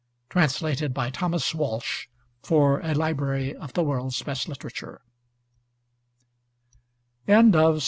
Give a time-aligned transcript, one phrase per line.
[0.31, 2.07] Translated by Thomas Walsh,
[2.41, 4.99] for 'A Library of the World's Best Literature.'